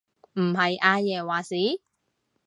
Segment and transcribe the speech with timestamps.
[0.33, 1.55] 唔係阿爺話事？